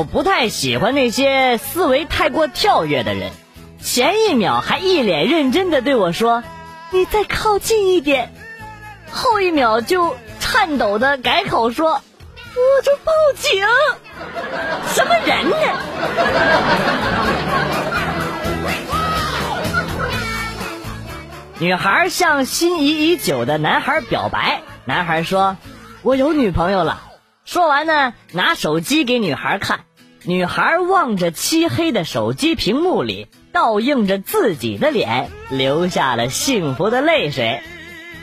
[0.00, 3.32] 我不太喜欢那些思维太过跳跃的人。
[3.82, 6.42] 前一秒还一脸认真的对我说
[6.90, 8.32] ：“你再靠近一点。”
[9.12, 11.90] 后一秒就颤抖的改口说
[12.56, 13.62] ：“我就报警。”
[14.88, 15.56] 什么人呢？
[21.60, 25.58] 女孩向心仪已久的男孩表白，男孩说
[26.00, 27.02] ：“我有女朋友了。”
[27.46, 29.80] 说完呢，拿手机给女孩看，
[30.24, 37.62] 女孩望着漆黑的手机屏幕里倒映着自己的脸，流下了幸福的泪水。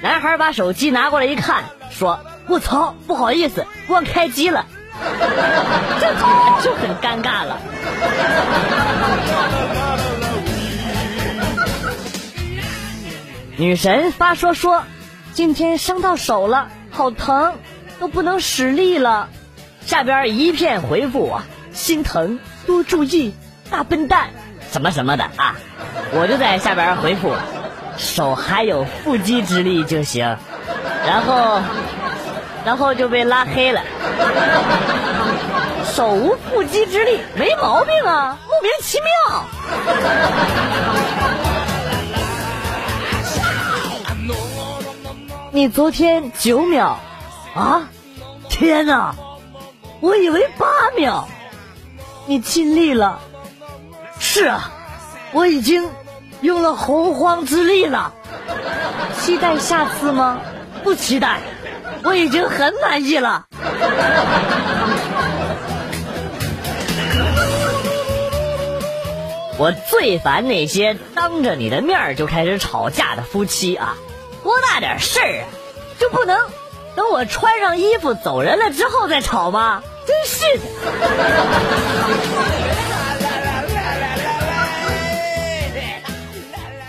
[0.04, 4.68] 男孩把手机拿过来一看，说：“我操，不好意思，忘开机了。”
[6.00, 6.14] 这
[6.64, 7.60] 就很尴尬了。
[13.58, 14.84] 女神发说说，
[15.34, 17.56] 今天伤到手了，好疼，
[18.00, 19.30] 都不能使力了。
[19.86, 21.42] 下边一片回复我，
[21.78, 23.36] 心疼，多注意，
[23.70, 24.30] 大笨蛋，
[24.72, 25.56] 什么什么的啊！
[26.12, 27.32] 我就在下边回复，
[27.98, 30.38] 手还有腹肌之力就行。
[31.06, 31.62] 然后，
[32.66, 33.84] 然后就被拉黑了。
[35.94, 39.46] 手无缚鸡之力，没毛病啊，莫名其妙。
[45.52, 47.00] 你昨天九秒
[47.54, 47.88] 啊？
[48.50, 49.14] 天哪，
[50.00, 50.66] 我以为八
[50.98, 51.28] 秒。
[52.28, 53.20] 你尽力了。
[54.20, 54.72] 是啊，
[55.32, 55.90] 我已经
[56.42, 58.14] 用了洪荒之力了。
[59.20, 60.40] 期待下次吗？
[60.84, 61.40] 不期待，
[62.04, 63.46] 我已经很满意了。
[69.58, 73.96] 我最烦那些当着你的面就开始吵架的夫妻啊！
[74.44, 75.46] 多大点事儿啊，
[76.00, 76.38] 就不能
[76.96, 79.82] 等我穿上衣服走人了之后再吵吗？
[80.08, 80.64] 真是的！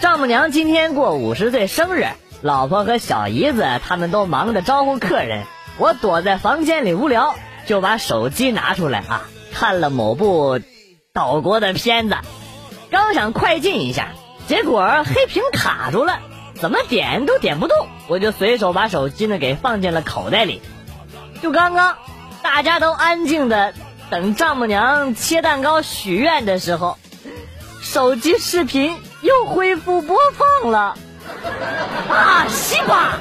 [0.01, 2.07] 丈母娘今天过五十岁生日，
[2.43, 5.43] 老婆和小姨子他们都忙着招呼客人，
[5.79, 7.35] 我躲在房间里无聊，
[7.67, 10.61] 就把手机拿出来啊，看了某部
[11.13, 12.17] 岛国的片子。
[12.93, 14.11] 刚想快进一下，
[14.47, 16.21] 结果黑屏卡住了，
[16.55, 20.63] 怎么点都点不动，我就随手把手机呢给放进了口袋里。
[21.43, 21.97] 就刚刚，
[22.51, 23.75] 大家都安静的
[24.11, 26.97] 等丈母娘切蛋糕许愿的时候，
[27.83, 30.97] 手机视频又恢复播放了。
[32.09, 33.19] 啊，西瓜！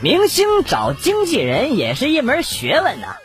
[0.00, 3.16] 明星找经纪人也是一门学问呐。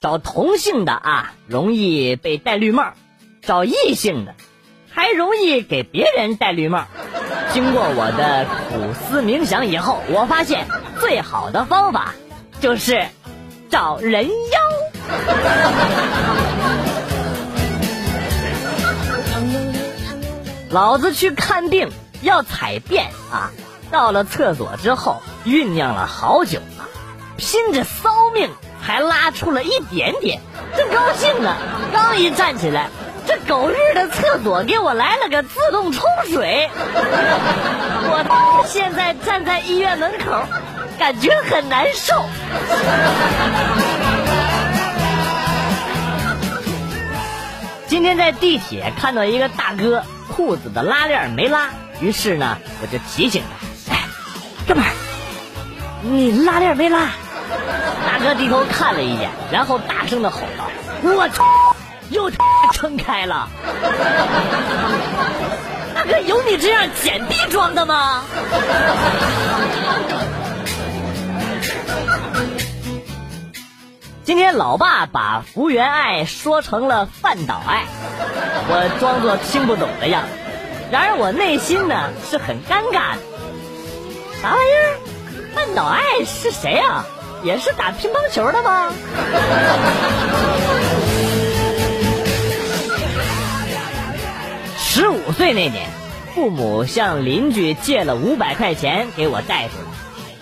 [0.00, 2.94] 找同性的啊，容易被戴绿帽；
[3.42, 4.34] 找异性的，
[4.90, 6.86] 还容易给别人戴绿帽。
[7.52, 10.66] 经过我的苦思冥想以后，我发现
[11.00, 12.14] 最好的方法
[12.60, 13.06] 就是
[13.68, 14.60] 找人妖。
[20.70, 21.90] 老子去看病
[22.22, 23.50] 要采便啊，
[23.90, 26.86] 到了厕所之后酝酿了好久啊，
[27.36, 28.50] 拼着骚命。
[28.82, 30.40] 还拉出了一点点，
[30.74, 31.54] 正高兴呢，
[31.92, 32.88] 刚一站起来，
[33.30, 36.02] 这狗日的厕所给我来了个自动冲
[36.32, 36.68] 水。
[36.74, 40.42] 我现在站在医院门口，
[40.98, 42.24] 感觉很难受。
[47.86, 50.02] 今天在地铁看到一个大哥
[50.34, 51.70] 裤子的拉链没拉，
[52.00, 53.44] 于是呢，我就提醒
[53.86, 54.08] 他：“哎，
[54.66, 54.90] 哥们儿，
[56.02, 57.06] 你拉链没拉？”
[58.10, 60.64] 大哥低头看了一眼，然后大声的吼道
[61.14, 61.44] ：“我操，
[62.10, 62.30] 又
[62.72, 63.48] 撑开了！
[65.94, 68.24] 大哥，有你这样捡地装的吗？”
[74.24, 77.84] 今天老爸把福原爱说成了饭岛爱，
[78.68, 80.28] 我装作听不懂的样子。
[80.92, 83.18] 然而我内心呢是很尴尬的。
[84.40, 85.00] 啥玩意儿？
[85.54, 87.04] 饭岛爱是谁啊？
[87.42, 88.92] 也是打乒乓球的吗？
[94.92, 95.88] 十五岁那年，
[96.34, 99.84] 父母向邻居借了五百块钱给我带出来。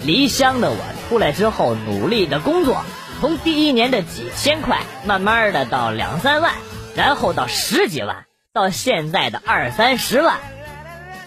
[0.07, 2.83] 离乡的我出来之后，努力的工作，
[3.21, 6.55] 从第一年的几千块，慢慢的到两三万，
[6.97, 8.25] 然后到十几万，
[8.55, 10.39] 到现在的二三十万。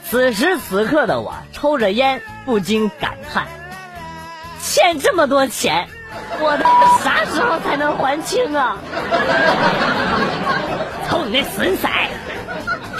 [0.09, 3.45] 此时此刻的我，抽着烟，不禁感叹。
[4.63, 5.87] 欠这么多钱，
[6.39, 6.65] 我的
[7.03, 8.79] 啥时候才能还清啊？
[11.07, 11.87] 瞅你那损色！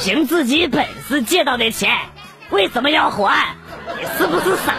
[0.03, 1.92] 凭自己本事借到的钱
[2.50, 3.56] 为什么要还？
[4.00, 4.74] 你是不是傻？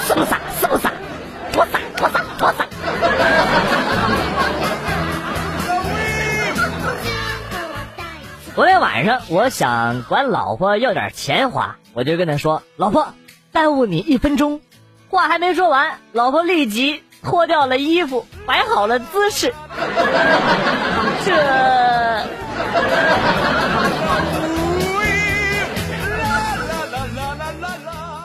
[0.00, 0.38] 是不是傻？
[0.58, 0.90] 是不是傻？
[1.52, 2.66] 多傻多傻多傻！
[8.54, 13.12] 昨天晚上我想管老婆要点钱花我就跟她说老婆
[13.52, 14.62] 耽误你一分钟。
[15.10, 19.52] 话还没说完老婆立即脱掉了衣服摆好了姿势。
[21.26, 21.32] 这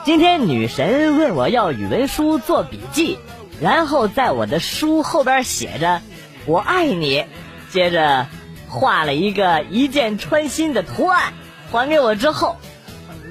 [0.08, 3.18] 今天女神问我要语文书做笔记，
[3.60, 6.00] 然后在我的书后边写着
[6.48, 7.26] “我爱你”，
[7.70, 8.26] 接着
[8.70, 11.34] 画了一个一箭穿心的图案，
[11.70, 12.56] 还给我之后，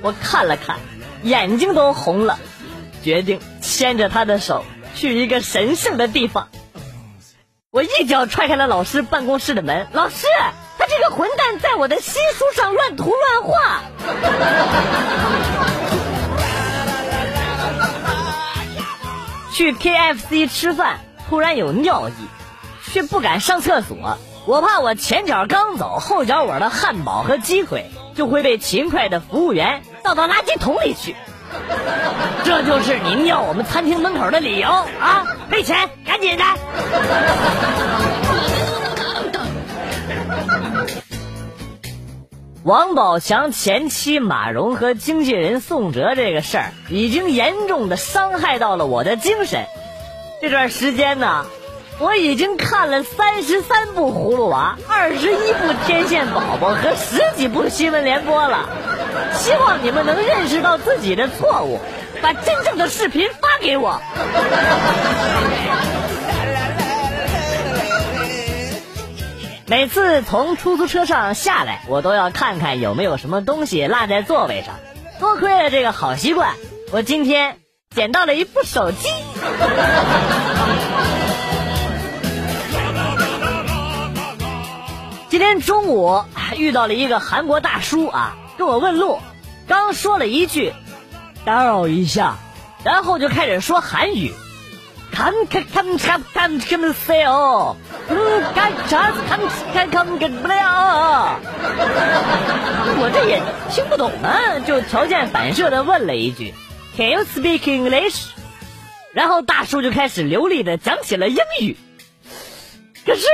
[0.04, 0.78] 我看了看，
[1.24, 2.38] 眼睛都红了，
[3.04, 4.64] 决定牵着她的手
[4.94, 6.48] 去一个神圣的地方。
[7.72, 10.28] 我一脚踹开了老师办公室的门，老师，
[10.78, 13.82] 他这个混蛋在我的新书上乱涂乱画。
[19.58, 22.14] 去 KFC 吃饭，突然有尿意，
[22.92, 24.20] 却不敢上厕所。
[24.46, 31.16] 我怕我前脚刚走，后脚我的汉堡和鸡腿就会被勤快的服务员倒到垃圾桶里去。
[32.44, 35.26] 这就是您尿我们餐厅门口的理由啊！
[35.50, 36.44] 赔钱，赶紧的。
[42.68, 49.64] 王宝强前妻马蓉和经纪人宋哲这个事儿，已经严重的伤害到了我的精神。
[50.42, 51.46] 这段时间呢，
[51.98, 58.68] 我已经看了三十三部《葫芦娃》，二十一部《天线宝宝》和十几部《新闻联播》了。
[59.34, 61.80] 希望你们能认识到自己的错误，
[62.22, 64.02] 把真正的视频发给我。
[69.70, 74.76] 每次从出租车上下来，我都要看看有没有什么东西落在座位上。
[75.20, 76.56] 多亏了这个好习惯，
[76.94, 77.58] 我今天
[77.94, 79.10] 捡到了一部手机。
[85.28, 89.20] 今天中午还遇到了一个韩国大叔啊，跟我问路，
[89.68, 90.72] 刚说了一句
[91.44, 92.38] “打扰一下”，
[92.86, 94.34] 然后就开始说韩语。
[95.18, 97.76] 看看看看看看么塞哦，
[98.08, 99.40] 嗯，干啥子看
[99.74, 101.40] 看看看不了。
[103.00, 103.42] 我这也
[103.72, 106.54] 听不懂啊，就条件反射的问了一句
[106.96, 108.28] ，Can you speak English？
[109.12, 111.76] 然后大叔就开始流利的讲起了英语。
[113.04, 113.26] 可是，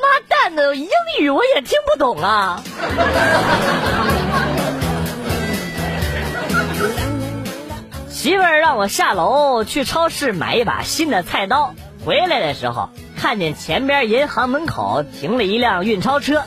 [0.00, 0.88] 妈蛋的，英
[1.20, 2.62] 语我也听不懂啊。
[8.24, 11.74] 媳妇儿让我下楼去超市买一把新的菜刀，
[12.06, 12.88] 回来的时候
[13.20, 16.42] 看见前边银行门口停了一辆运钞车，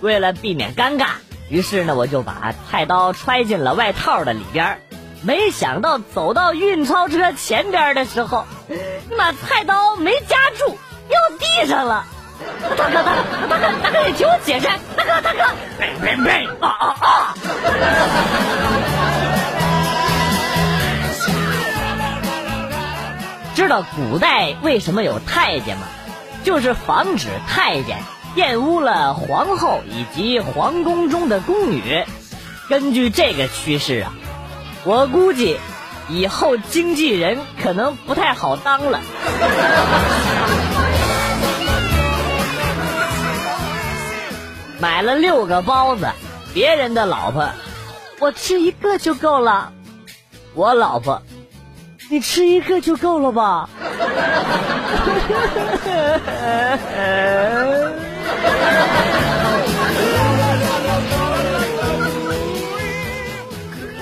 [0.00, 1.06] 为了避免尴尬，
[1.48, 4.80] 于是呢我就把菜刀揣进了外套的里边，
[5.22, 10.76] 没想到走到运钞车前边的时候， 你把菜刀没夹住，
[11.08, 12.06] 掉地上了。
[12.76, 15.44] 大哥大哥大哥大哥，你听我解释，大哥大哥，
[15.78, 17.34] 别别别啊啊啊！
[23.60, 25.82] 知道古代为什么有太监吗？
[26.44, 27.98] 就是防止太监
[28.34, 32.06] 玷污了皇后以及皇宫中的宫女。
[32.70, 34.14] 根据这个趋势啊，
[34.84, 35.58] 我估计
[36.08, 38.98] 以后经纪人可能不太好当了。
[44.80, 46.08] 买了六个包子，
[46.54, 47.50] 别人的老婆，
[48.20, 49.74] 我吃一个就够了。
[50.54, 51.20] 我老婆。
[52.12, 53.68] 你吃一个就够了吧？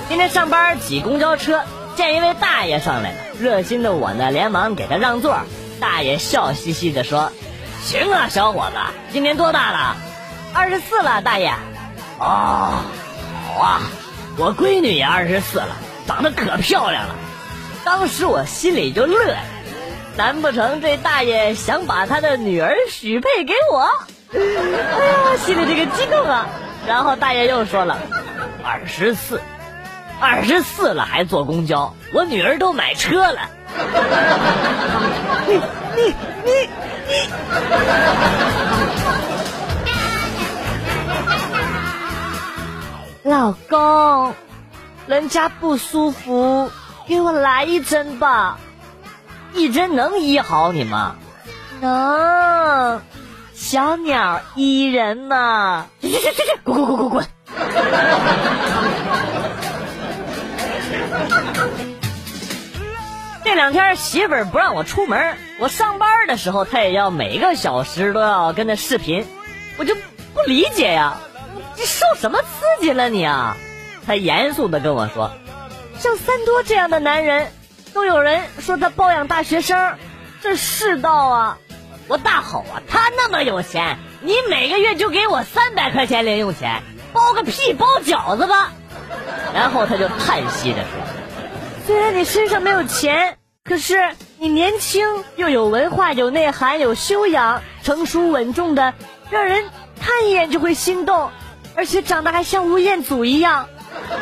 [0.07, 1.61] 今天上班挤公交车，
[1.95, 5.37] 见一位大爷上来了，热心的我呢，连忙给他让座。
[5.79, 7.31] 大爷笑嘻嘻的说
[7.85, 8.77] ：“行啊，小伙子，
[9.13, 9.95] 今年多大了？
[10.55, 11.53] 二十四了，大爷。
[12.17, 12.81] 哦，
[13.45, 13.81] 好啊，
[14.35, 15.75] 我闺女也二十四了，
[16.07, 17.13] 长得可漂亮了。”
[17.83, 19.35] 当时我心里就乐，
[20.15, 23.79] 难不成这大爷想把他的女儿许配给我？
[24.31, 26.47] 哎呀，我心里这个激动啊！
[26.87, 27.97] 然后大爷又说了
[28.63, 29.41] ：“二十四，
[30.19, 33.49] 二十四了还坐公交，我女儿都买车了。”
[35.47, 35.59] 你
[35.95, 36.13] 你
[36.45, 36.51] 你
[37.07, 37.29] 你！
[43.23, 44.33] 老公，
[45.07, 46.71] 人家不舒服。
[47.09, 48.59] 给我来一针吧，
[49.55, 51.15] 一针能医好你吗？
[51.81, 53.01] 能，
[53.55, 55.87] 小鸟依人呢。
[56.01, 57.25] 去去去去，滚滚滚滚滚！
[63.43, 69.25] 这两天媳妇儿不让我出门，我上班的时候她也要每个小时都要跟她视频，
[69.79, 71.17] 我就不理解呀。
[71.75, 72.47] 你受什么刺
[72.81, 73.57] 激了你啊？
[74.05, 75.31] 她严肃的跟我说，
[75.99, 77.51] 像三多这样的男人，
[77.93, 79.97] 都有人说他包养大学生，
[80.41, 81.57] 这世道啊！
[82.07, 88.71] 我大吼啊，他那么有钱，你每个月就给我三百块钱零用钱，包个屁，包饺子吧！
[89.53, 93.35] 然后他就叹息着说，虽然你身上没有钱。
[93.61, 98.95] 可是你年轻又有文化、有内涵、有修养、成熟稳重的，
[99.29, 99.65] 让人
[100.01, 101.29] 看一眼就会心动，
[101.75, 103.67] 而且长得还像吴彦祖一样。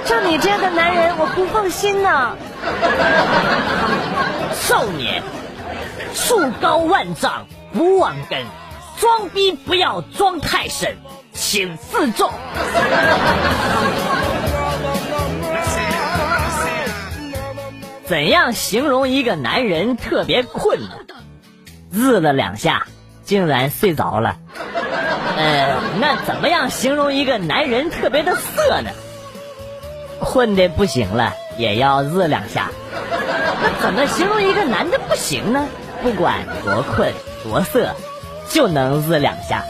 [0.05, 2.35] 就你这样的男人，我不放心呐。
[4.53, 5.21] 少年，
[6.13, 8.45] 树高万丈不忘根，
[8.97, 10.95] 装逼不要装太深，
[11.33, 12.31] 请自重。
[18.05, 20.95] 怎样形容一个男人特别困呢？
[21.91, 22.87] 日了两下，
[23.23, 24.37] 竟然睡着了。
[25.37, 28.89] 呃，那怎么样形容一个男人特别的色呢？
[30.19, 32.69] 困的不行了，也要日两下。
[33.61, 35.67] 那怎么形容一个男的不行呢？
[36.03, 37.95] 不管多困多色，
[38.49, 39.63] 就能日两下。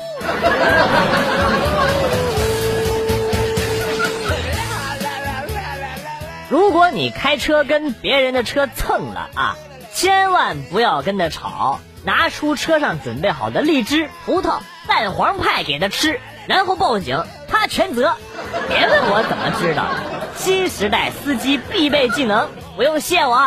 [6.49, 9.55] 如果你开车跟别人的车蹭了啊，
[9.93, 18.15] 千万不要跟他吵，拿出车上准备好的荔枝、葡萄、蛋黄派给他吃，然后报警，他全责。
[18.69, 19.83] 别问我怎么知道，
[20.35, 23.37] 新时代司机必备技能，不用谢我。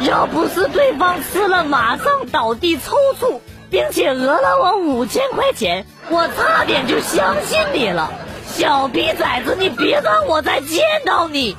[0.00, 3.40] 要不是对方吃了马上倒地抽搐，
[3.70, 8.10] 并且讹了我五千块钱，我差点就相信你了。
[8.46, 11.56] 小逼崽子，你别让我再见到你！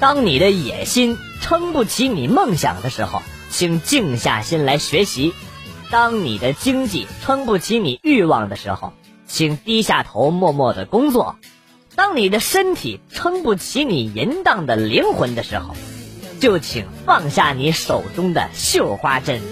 [0.00, 1.18] 当你的野心
[1.50, 5.32] 撑不起你梦想的时候，请静下心来学习；
[5.90, 8.92] 当你的经济撑不起你欲望的时候，
[9.26, 11.34] 请低下头默默的工作；
[11.96, 15.74] 当你的身体撑不起你淫荡的灵魂的时候。
[16.38, 19.42] 就请放下你手中的绣花针。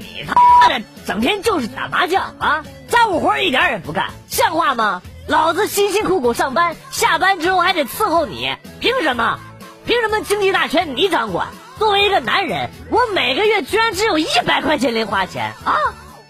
[0.00, 5.02] 你他妈的整天就是打麻将啊，家务活一点也不干，像话吗？
[5.26, 9.36] 老子辛辛苦苦上班，下班之后还得伺候你，凭什么？
[9.84, 11.48] 凭什么经济大权你掌管？
[11.76, 15.74] 作为一个男人，我每个月居然只有一百块钱零花钱啊！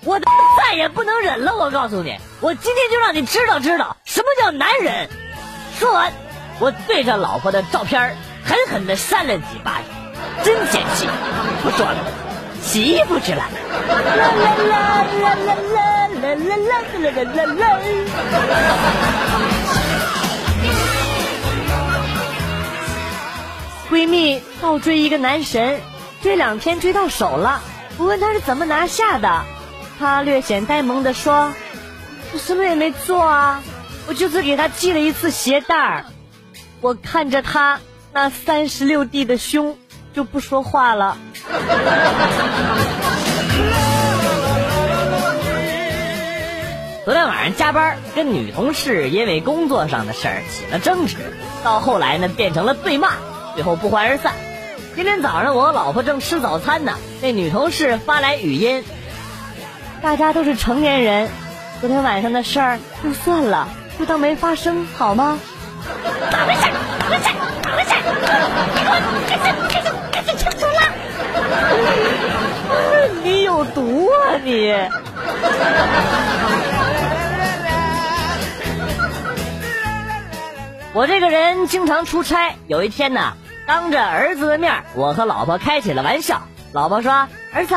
[0.05, 1.55] 我再也不能忍了！
[1.55, 5.11] 我告诉你，我今天就让你知道知道什么叫男人。
[5.79, 6.11] 说完，
[6.61, 11.07] 我对着老婆的照片狠狠地扇了几巴掌，真解气！
[11.63, 11.99] 不说了，
[12.63, 13.43] 洗衣服去了。
[13.87, 17.79] 啦啦啦啦啦啦啦啦啦啦啦啦啦！
[23.91, 25.81] 闺蜜倒追一个男神，
[26.23, 27.63] 追两天追到手了。
[27.97, 29.45] 我问她是怎么拿下的。
[29.99, 31.53] 他略显呆萌的说
[32.33, 33.63] ：“我什么也没做啊，
[34.07, 36.05] 我就是给他系了一次鞋带儿。”
[36.81, 37.81] 我看着他
[38.13, 39.77] 那三十六 D 的胸，
[40.15, 41.17] 就不说话了。
[47.09, 51.17] 昨天晚上加班，跟女同事因为工作上的事儿起了争执，
[51.65, 53.13] 到后来呢变成了对骂，
[53.55, 54.35] 最后不欢而散。
[54.95, 58.85] 今天早上我和老婆正吃早餐呢，那女同事发来语音。
[60.03, 61.31] 大家都是成年人，
[61.81, 65.39] 昨天晚上的事儿就算了，就当没发生，好吗？
[66.31, 66.61] 咋回事？
[67.01, 67.25] 咋回事？
[67.63, 67.95] 咋回事？
[68.75, 69.51] 你给我解释
[70.13, 70.81] 解释清楚了！
[73.25, 74.75] 你有毒啊你！
[80.95, 83.35] 我这个人经常出差，有一天呢，
[83.67, 86.43] 当着儿子的面，我和老婆开起了玩笑。
[86.73, 87.77] 老婆说：“儿子，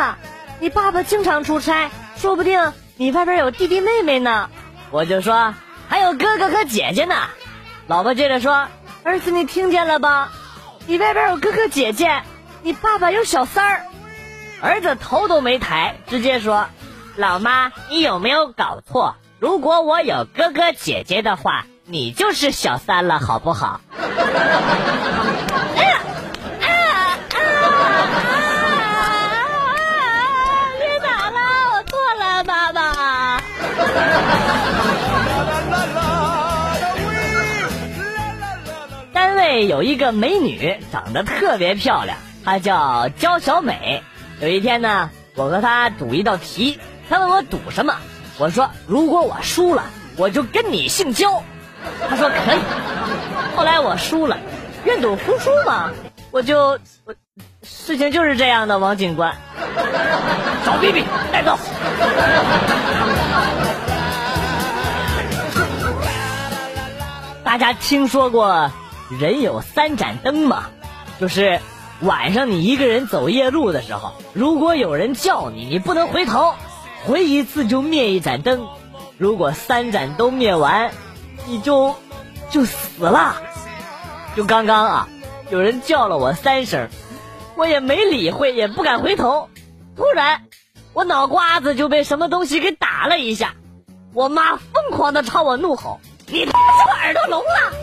[0.59, 4.49] 你爸爸经常出差。”说不定你外边有弟弟妹妹呢，
[4.91, 5.55] 我就说
[5.89, 7.15] 还有哥哥和姐姐呢。
[7.87, 8.67] 老婆接着说
[9.03, 10.31] ：“儿子，你听见了吧？
[10.87, 12.21] 你外边有哥哥姐姐，
[12.61, 13.85] 你爸爸有小三儿。”
[14.61, 16.67] 儿子头都没抬，直接说
[17.17, 19.15] ：“老妈，你有没有搞错？
[19.39, 23.81] 如果我有哥哥姐姐的话，你就是小三了，好不好？”
[39.13, 44.03] 单位有一个美女，长得特别漂亮，她叫焦小美。
[44.39, 47.95] 有一天呢，我和她赌一道题，她问我赌什么，
[48.37, 49.83] 我说如果我输了，
[50.15, 51.43] 我就跟你姓焦。
[52.09, 52.59] 他说可以。
[53.55, 54.37] 后来我输了，
[54.85, 55.91] 愿赌服输嘛，
[56.31, 57.13] 我就我
[57.63, 59.35] 事情就是这样的，王警官。
[60.65, 61.57] 找逼逼带走。
[67.43, 68.71] 大家听说过
[69.19, 70.65] 人有三盏灯吗？
[71.19, 71.59] 就是
[71.99, 76.55] 晚上你一个人走夜路的时候，如果有人叫你，你不能回头，
[77.05, 78.67] 回一次就灭一盏灯。
[79.17, 80.91] 如果三盏都灭完，
[81.51, 81.93] 你就
[82.49, 83.35] 就死了。
[84.37, 85.09] 就刚刚啊，
[85.49, 86.87] 有人叫了我三声，
[87.57, 89.49] 我也没理会，也不敢回头。
[89.97, 90.43] 突然，
[90.93, 93.55] 我脑瓜子就被什么东西给打了一下，
[94.13, 95.99] 我妈疯狂的朝我怒吼
[96.31, 97.73] ：“你他妈是不是耳朵聋了？”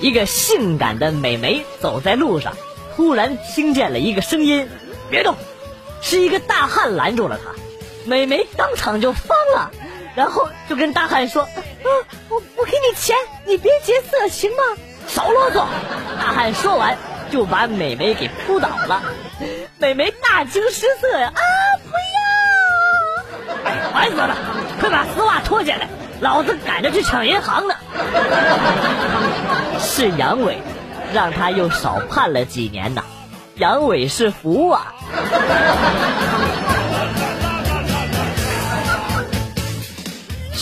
[0.00, 2.54] 一个性感的美眉走在路上，
[2.96, 4.66] 突然听见了一个声音
[5.10, 5.34] ：“别动！”
[6.00, 7.50] 是一个大汉拦住了她，
[8.06, 9.70] 美眉当场就疯了，
[10.14, 11.88] 然后就跟大汉说：“啊，
[12.28, 14.62] 我我给你钱，你别劫色，行吗？”
[15.08, 15.64] 少啰嗦！
[16.20, 16.96] 大汉说完
[17.30, 19.02] 就把美眉给扑倒了，
[19.78, 21.32] 美眉大惊失色呀！
[21.34, 21.40] 啊，
[21.84, 21.96] 不
[23.64, 23.92] 要！
[23.92, 24.36] 烦死了！
[24.80, 25.88] 快把丝袜脱下来，
[26.20, 27.74] 老子赶着去抢银行呢！
[29.80, 30.58] 是杨伟，
[31.12, 33.02] 让他又少判了几年呐！
[33.56, 34.94] 杨伟是福啊！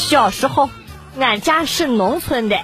[0.05, 0.69] 小时候，
[1.19, 2.59] 俺家是农村的。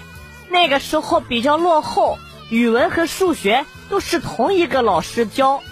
[0.51, 2.19] 那个时候比较落后，
[2.51, 5.63] 语文和数学都是同一个老师教，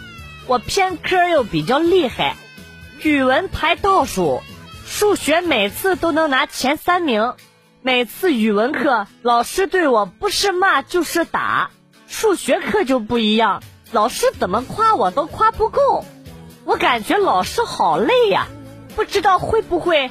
[0.46, 2.36] 我偏科又比较厉害，
[3.02, 4.40] 语文排倒数，
[4.86, 7.34] 数学每次都能拿前三名。
[7.82, 11.70] 每次语文课老师对我不是骂就是打，
[12.08, 16.04] 数学课就不一样，老师怎么夸我都夸不够，
[16.64, 18.46] 我感觉老师好累呀，
[18.96, 20.10] 不知道会不会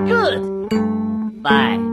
[0.00, 1.91] Good，bye。